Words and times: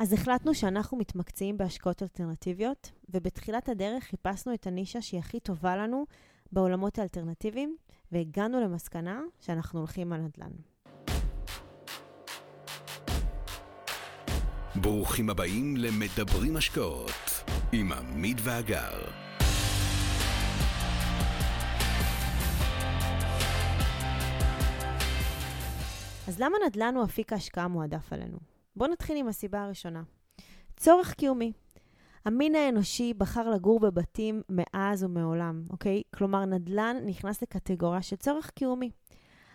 אז 0.00 0.12
החלטנו 0.12 0.54
שאנחנו 0.54 0.96
מתמקצעים 0.96 1.58
בהשקעות 1.58 2.02
אלטרנטיביות, 2.02 2.90
ובתחילת 3.08 3.68
הדרך 3.68 4.04
חיפשנו 4.04 4.54
את 4.54 4.66
הנישה 4.66 5.02
שהיא 5.02 5.20
הכי 5.20 5.40
טובה 5.40 5.76
לנו 5.76 6.04
בעולמות 6.52 6.98
האלטרנטיביים, 6.98 7.76
והגענו 8.12 8.60
למסקנה 8.60 9.20
שאנחנו 9.40 9.78
הולכים 9.78 10.12
על 10.12 10.20
נדל"ן. 10.20 10.50
ברוכים 14.74 15.30
הבאים 15.30 15.76
למדברים 15.76 16.56
השקעות 16.56 17.44
עם 17.72 17.92
עמית 17.92 18.38
ואגר. 18.40 19.00
אז 26.28 26.40
למה 26.40 26.56
נדל"ן 26.66 26.94
הוא 26.96 27.04
אפיק 27.04 27.32
ההשקעה 27.32 27.64
המועדף 27.64 28.12
עלינו? 28.12 28.59
בואו 28.76 28.90
נתחיל 28.90 29.16
עם 29.16 29.28
הסיבה 29.28 29.62
הראשונה. 29.62 30.02
צורך 30.76 31.14
קיומי. 31.14 31.52
המין 32.24 32.54
האנושי 32.54 33.14
בחר 33.14 33.50
לגור 33.50 33.80
בבתים 33.80 34.42
מאז 34.48 35.04
ומעולם, 35.04 35.62
אוקיי? 35.70 36.02
כלומר, 36.14 36.44
נדל"ן 36.44 36.96
נכנס 37.06 37.42
לקטגוריה 37.42 38.02
של 38.02 38.16
צורך 38.16 38.50
קיומי. 38.50 38.90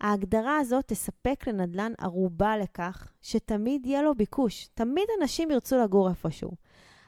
ההגדרה 0.00 0.58
הזאת 0.58 0.84
תספק 0.86 1.44
לנדל"ן 1.46 1.92
ערובה 1.98 2.58
לכך 2.58 3.12
שתמיד 3.22 3.86
יהיה 3.86 4.02
לו 4.02 4.14
ביקוש. 4.14 4.68
תמיד 4.74 5.04
אנשים 5.20 5.50
ירצו 5.50 5.76
לגור 5.78 6.08
איפשהו. 6.08 6.50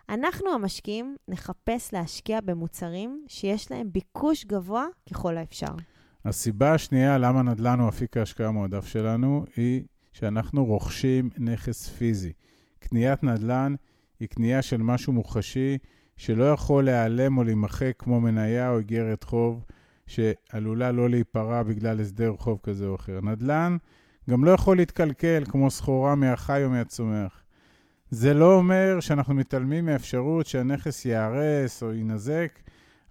אנחנו 0.09 0.51
המשקיעים 0.51 1.17
נחפש 1.29 1.93
להשקיע 1.93 2.41
במוצרים 2.41 3.25
שיש 3.29 3.71
להם 3.71 3.93
ביקוש 3.93 4.45
גבוה 4.45 4.87
ככל 5.11 5.37
האפשר. 5.37 5.75
הסיבה 6.25 6.75
השנייה 6.75 7.19
למה 7.19 7.43
נדל"ן 7.43 7.81
הוא 7.81 7.89
אפיק 7.89 8.17
ההשקעה 8.17 8.49
המועדף 8.49 8.87
שלנו, 8.87 9.45
היא 9.57 9.83
שאנחנו 10.19 10.65
רוכשים 10.65 11.31
נכס 11.39 11.89
פיזי. 11.89 12.33
קניית 12.79 13.25
נדל"ן 13.25 13.75
היא 14.21 14.29
קנייה 14.29 14.63
של 14.63 14.83
משהו 14.83 15.13
מוחשי 15.13 15.79
שלא 16.17 16.53
יכול 16.53 16.85
להיעלם 16.85 17.39
או 17.39 17.45
להימחק 17.45 17.93
כמו 17.99 18.21
מניה 18.21 18.71
או 18.71 18.79
איגרת 18.79 19.25
חוב, 19.25 19.65
שעלולה 20.07 20.93
לא 20.93 21.11
להיפרע 21.11 21.63
בגלל 21.63 22.01
הסדר 22.01 22.35
חוב 22.39 22.59
כזה 22.63 22.87
או 22.87 22.95
אחר. 22.95 23.21
נדל"ן 23.21 23.77
גם 24.31 24.45
לא 24.45 24.51
יכול 24.51 24.77
להתקלקל 24.77 25.43
כמו 25.49 25.71
סחורה 25.71 26.15
מהחי 26.15 26.65
או 26.65 26.71
מהצומח. 26.71 27.43
זה 28.11 28.35
לא 28.35 28.55
אומר 28.55 29.01
שאנחנו 29.01 29.35
מתעלמים 29.35 29.87
מהאפשרות 29.87 30.47
שהנכס 30.47 31.05
ייהרס 31.05 31.83
או 31.83 31.93
יינזק, 31.93 32.59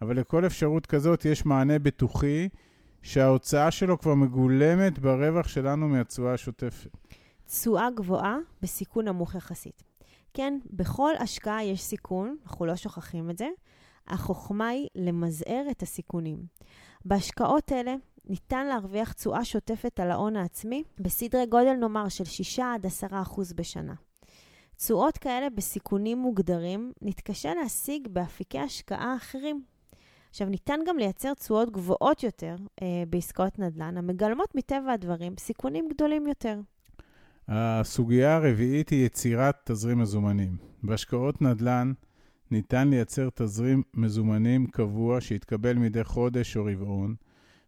אבל 0.02 0.20
לכל 0.20 0.46
אפשרות 0.46 0.86
כזאת 0.86 1.26
יש 1.26 1.46
מענה 1.46 1.80
בטוחי 1.80 2.48
שההוצאה 3.02 3.72
שלו 3.72 4.00
כבר 4.00 4.16
מגולמת 4.16 5.00
ברווח 5.00 5.48
שלנו 5.48 5.88
מהתשואה 5.88 6.34
השוטפת. 6.34 6.98
תשואה 7.46 7.90
גבוהה 7.96 8.38
בסיכון 8.62 9.08
נמוך 9.08 9.36
יחסית. 9.36 9.84
כן, 10.34 10.60
בכל 10.74 11.14
השקעה 11.20 11.64
יש 11.64 11.82
סיכון, 11.82 12.38
אנחנו 12.46 12.66
לא 12.66 12.76
שוכחים 12.76 13.30
את 13.30 13.38
זה. 13.38 13.48
החוכמה 14.08 14.68
היא 14.68 14.88
למזער 14.96 15.64
את 15.72 15.82
הסיכונים. 15.82 16.38
בהשקעות 17.06 17.72
אלה 17.72 17.96
ניתן 18.26 18.68
להרוויח 18.68 19.14
תשואה 19.14 19.46
שוטפת 19.46 20.00
על 20.00 20.12
ההון 20.12 20.36
העצמי 20.36 20.84
בסדרי 21.00 21.46
גודל 21.46 21.74
נאמר 21.74 22.10
של 22.10 22.26
6 22.26 22.60
עד 22.60 22.86
10 22.86 23.08
אחוז 23.12 23.54
בשנה. 23.54 23.94
תשואות 24.78 25.18
כאלה 25.18 25.50
בסיכונים 25.50 26.18
מוגדרים 26.18 26.92
נתקשה 27.02 27.54
להשיג 27.54 28.08
באפיקי 28.08 28.60
השקעה 28.60 29.16
אחרים, 29.16 29.64
עכשיו, 30.30 30.50
ניתן 30.50 30.80
גם 30.88 30.98
לייצר 30.98 31.34
תשואות 31.34 31.72
גבוהות 31.72 32.24
יותר 32.24 32.56
אה, 32.82 33.04
בעסקאות 33.10 33.60
נדל"ן, 33.60 33.98
המגלמות 33.98 34.56
מטבע 34.56 34.92
הדברים 34.92 35.34
סיכונים 35.40 35.88
גדולים 35.90 36.28
יותר. 36.28 36.60
הסוגיה 37.48 38.36
הרביעית 38.36 38.90
היא 38.90 39.06
יצירת 39.06 39.56
תזרים 39.66 40.00
מזומנים. 40.00 40.58
בהשקעות 40.84 41.42
נדל"ן 41.42 41.94
ניתן 42.52 42.88
לייצר 42.88 43.30
תזרים 43.36 43.84
מזומנים 43.94 44.68
קבוע 44.68 45.22
שיתקבל 45.22 45.74
מדי 45.74 46.04
חודש 46.04 46.58
או 46.58 46.66
רבעון, 46.66 47.16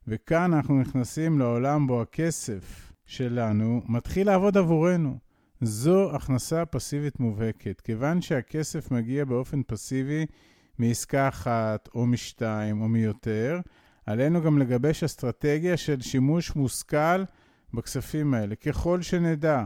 וכאן 0.08 0.54
אנחנו 0.54 0.80
נכנסים 0.82 1.40
לעולם 1.40 1.88
בו 1.88 2.02
הכסף 2.02 2.92
שלנו 3.06 3.82
מתחיל 3.88 4.28
לעבוד 4.28 4.58
עבורנו. 4.58 5.18
זו 5.62 6.16
הכנסה 6.16 6.66
פסיבית 6.66 7.20
מובהקת. 7.20 7.82
כיוון 7.82 8.22
שהכסף 8.22 8.92
מגיע 8.92 9.26
באופן 9.26 9.62
פסיבי 9.68 10.26
מעסקה 10.80 11.28
אחת 11.28 11.90
או 11.96 12.06
משתיים 12.06 12.82
או 12.82 12.88
מיותר, 12.88 13.60
עלינו 14.06 14.42
גם 14.42 14.58
לגבש 14.58 15.04
אסטרטגיה 15.04 15.78
של 15.78 16.02
שימוש 16.02 16.56
מושכל 16.56 17.24
בכספים 17.74 18.34
האלה. 18.34 18.56
ככל 18.56 19.02
שנדע 19.02 19.66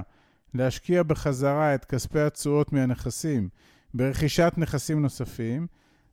להשקיע 0.53 1.03
בחזרה 1.03 1.75
את 1.75 1.85
כספי 1.85 2.19
התשואות 2.19 2.74
מהנכסים 2.74 3.50
ברכישת 3.94 4.53
נכסים 4.57 5.01
נוספים, 5.01 5.68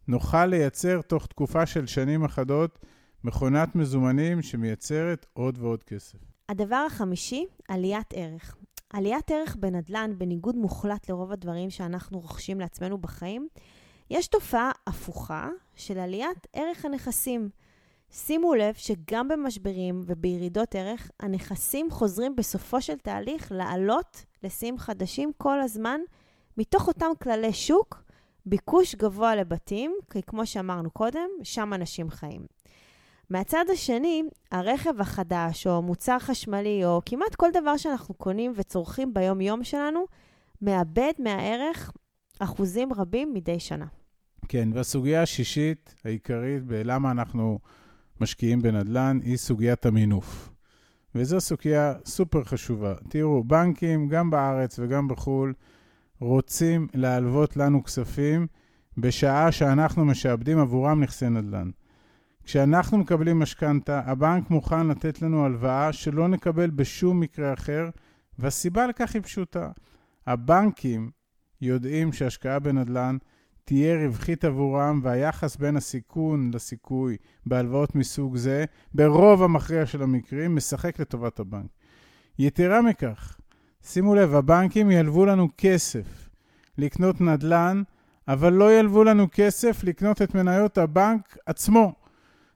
נוכל 0.09 0.47
לייצר 0.47 1.01
תוך 1.03 1.27
תקופה 1.27 1.67
של 1.67 1.87
שנים 1.87 2.25
אחדות 2.25 2.79
מכונת 3.25 3.75
מזומנים 3.75 4.43
שמייצרת 4.43 5.27
עוד 5.33 5.59
ועוד 5.59 5.85
כסף. 5.85 6.19
הדבר 6.49 6.85
החמישי, 6.87 7.47
עליית 7.69 8.15
ערך. 8.15 8.57
עליית 8.93 9.31
ערך 9.31 9.57
בנדל"ן, 9.57 10.11
בניגוד 10.19 10.57
מוחלט 10.57 11.11
לרוב 11.11 11.33
הדברים 11.33 11.71
שאנחנו 11.71 12.21
רוכשים 12.21 12.61
לעצמנו 12.61 12.99
בחיים, 12.99 13.49
יש 14.11 14.27
תופעה 14.27 14.73
הפוכה 14.87 15.49
של 15.75 15.99
עליית 15.99 16.47
ערך 16.53 16.85
הנכסים. 16.85 17.49
שימו 18.11 18.55
לב 18.55 18.75
שגם 18.75 19.29
במשברים 19.29 20.03
ובירידות 20.07 20.75
ערך, 20.75 21.11
הנכסים 21.21 21.91
חוזרים 21.91 22.37
בסופו 22.37 22.81
של 22.81 22.99
תהליך 22.99 23.53
לעלות 23.53 24.25
לשיאים 24.43 24.79
חדשים 24.79 25.33
כל 25.39 25.61
הזמן, 25.61 26.01
מתוך 26.57 26.89
אותם 26.89 27.11
כללי 27.23 27.53
שוק, 27.53 28.03
ביקוש 28.47 28.95
גבוה 28.95 29.37
לבתים, 29.37 29.95
כי 30.11 30.23
כמו 30.23 30.47
שאמרנו 30.47 30.91
קודם, 30.91 31.29
שם 31.43 31.75
אנשים 31.75 32.11
חיים. 32.11 32.47
מהצד 33.31 33.65
השני, 33.73 34.23
הרכב 34.53 35.01
החדש, 35.01 35.67
או 35.67 35.83
מוצר 35.83 36.19
חשמלי, 36.19 36.85
או 36.85 37.01
כמעט 37.07 37.35
כל 37.35 37.49
דבר 37.53 37.77
שאנחנו 37.77 38.15
קונים 38.15 38.53
וצורכים 38.55 39.15
ביום-יום 39.15 39.65
שלנו, 39.65 40.05
מאבד 40.63 41.13
מהערך 41.19 41.93
אחוזים 42.39 42.93
רבים 42.93 43.35
מדי 43.35 43.61
שנה. 43.61 44.00
כן, 44.53 44.69
והסוגיה 44.75 45.23
השישית 45.23 45.95
העיקרית 46.05 46.65
בלמה 46.65 47.11
אנחנו 47.11 47.59
משקיעים 48.21 48.63
בנדל"ן 48.63 49.19
היא 49.23 49.37
סוגיית 49.37 49.87
המינוף. 49.87 50.51
וזו 51.15 51.41
סוגיה 51.41 51.95
סופר 52.05 52.45
חשובה. 52.45 52.95
תראו, 53.09 53.45
בנקים, 53.45 54.09
גם 54.09 54.31
בארץ 54.31 54.79
וגם 54.79 55.09
בחו"ל, 55.09 55.55
רוצים 56.21 56.89
להלוות 56.95 57.57
לנו 57.57 57.85
כספים 57.85 58.47
בשעה 58.99 59.53
שאנחנו 59.53 60.05
משעבדים 60.05 60.59
עבורם 60.59 61.03
נכסי 61.03 61.29
נדל"ן. 61.29 61.71
כשאנחנו 62.45 62.99
מקבלים 62.99 63.39
משכנתה, 63.39 64.03
הבנק 64.05 64.51
מוכן 64.51 64.87
לתת 64.87 65.23
לנו 65.23 65.45
הלוואה 65.45 65.93
שלא 65.93 66.29
נקבל 66.29 66.71
בשום 66.71 67.21
מקרה 67.21 67.53
אחר, 67.53 67.89
והסיבה 68.39 68.87
לכך 68.87 69.15
היא 69.15 69.23
פשוטה. 69.23 69.71
הבנקים 70.27 71.11
יודעים 71.61 72.13
שהשקעה 72.13 72.59
בנדל"ן 72.59 73.17
תהיה 73.65 74.07
רווחית 74.07 74.45
עבורם, 74.45 75.01
והיחס 75.03 75.57
בין 75.57 75.77
הסיכון 75.77 76.51
לסיכוי 76.55 77.17
בהלוואות 77.47 77.95
מסוג 77.95 78.37
זה, 78.37 78.65
ברוב 78.95 79.43
המכריע 79.43 79.87
של 79.87 80.03
המקרים, 80.03 80.57
משחק 80.57 81.01
לטובת 81.01 81.41
הבנק. 81.41 81.71
יתרה 82.39 82.83
מכך, 82.83 83.39
שימו 83.83 84.15
לב, 84.15 84.35
הבנקים 84.35 84.91
ילוו 84.91 85.25
לנו 85.25 85.49
כסף 85.59 86.29
לקנות 86.79 87.21
נדל"ן, 87.21 87.83
אבל 88.29 88.53
לא 88.53 88.79
ילוו 88.79 89.05
לנו 89.05 89.27
כסף 89.33 89.85
לקנות 89.85 90.23
את 90.23 90.35
מניות 90.35 90.79
הבנק 90.79 91.37
עצמו. 91.47 91.93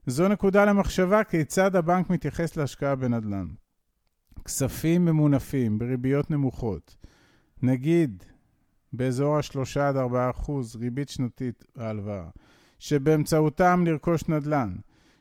זו 0.06 0.28
נקודה 0.28 0.64
למחשבה 0.64 1.24
כיצד 1.24 1.76
הבנק 1.76 2.10
מתייחס 2.10 2.56
להשקעה 2.56 2.94
בנדל"ן. 2.94 3.46
כספים 4.44 5.04
ממונפים 5.04 5.78
בריביות 5.78 6.30
נמוכות, 6.30 6.96
נגיד 7.62 8.24
באזור 8.96 9.36
ה-3 9.36 9.80
עד 9.80 9.96
4 9.96 10.30
אחוז 10.30 10.76
ריבית 10.76 11.08
שנתית 11.08 11.64
ההלוואה, 11.76 12.24
שבאמצעותם 12.78 13.84
לרכוש 13.86 14.28
נדל"ן, 14.28 14.74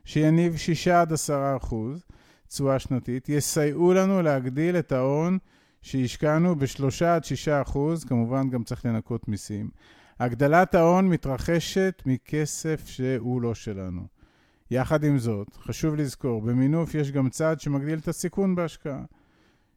שיניב 0.04 0.56
6 0.56 0.88
עד 0.88 1.12
10 1.12 1.56
אחוז 1.56 2.04
תשואה 2.48 2.78
שנתית, 2.78 3.28
יסייעו 3.28 3.92
לנו 3.92 4.22
להגדיל 4.22 4.76
את 4.76 4.92
ההון 4.92 5.38
שהשקענו 5.82 6.56
ב-3 6.56 7.04
עד 7.06 7.24
6 7.24 7.48
אחוז, 7.48 8.04
כמובן 8.04 8.50
גם 8.50 8.64
צריך 8.64 8.86
לנקות 8.86 9.28
מיסים. 9.28 9.70
הגדלת 10.20 10.74
ההון 10.74 11.08
מתרחשת 11.08 12.02
מכסף 12.06 12.82
שהוא 12.86 13.42
לא 13.42 13.54
שלנו. 13.54 14.06
יחד 14.70 15.04
עם 15.04 15.18
זאת, 15.18 15.56
חשוב 15.56 15.94
לזכור, 15.94 16.42
במינוף 16.42 16.94
יש 16.94 17.12
גם 17.12 17.30
צעד 17.30 17.60
שמגדיל 17.60 17.98
את 17.98 18.08
הסיכון 18.08 18.54
בהשקעה. 18.54 19.02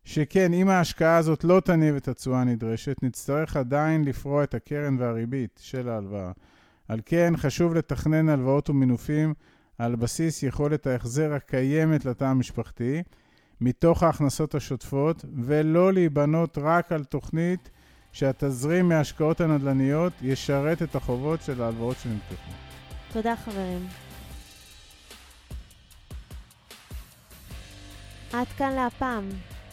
שכן, 0.09 0.53
אם 0.53 0.69
ההשקעה 0.69 1.17
הזאת 1.17 1.43
לא 1.43 1.59
תניב 1.59 1.95
את 1.95 2.07
התשואה 2.07 2.41
הנדרשת, 2.41 3.03
נצטרך 3.03 3.57
עדיין 3.57 4.03
לפרוע 4.03 4.43
את 4.43 4.53
הקרן 4.53 4.95
והריבית 4.99 5.59
של 5.63 5.89
ההלוואה. 5.89 6.31
על 6.87 6.99
כן, 7.05 7.33
חשוב 7.37 7.75
לתכנן 7.75 8.29
הלוואות 8.29 8.69
ומינופים 8.69 9.33
על 9.77 9.95
בסיס 9.95 10.43
יכולת 10.43 10.87
ההחזר 10.87 11.33
הקיימת 11.33 12.05
לתא 12.05 12.23
המשפחתי, 12.23 13.03
מתוך 13.61 14.03
ההכנסות 14.03 14.55
השוטפות, 14.55 15.25
ולא 15.43 15.93
להיבנות 15.93 16.57
רק 16.61 16.91
על 16.91 17.03
תוכנית 17.03 17.69
שהתזרים 18.11 18.89
מההשקעות 18.89 19.41
הנדל"ניות 19.41 20.13
ישרת 20.21 20.81
את 20.81 20.95
החובות 20.95 21.41
של 21.41 21.61
ההלוואות 21.61 21.97
שנמתחו. 22.03 22.51
תודה 23.13 23.35
חברים. 23.35 23.87
עד 28.33 28.47
כאן 28.47 28.73
להפעם. 28.75 29.29